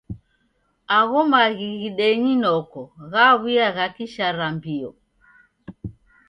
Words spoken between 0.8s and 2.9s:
Agho maghi ghidenyi noko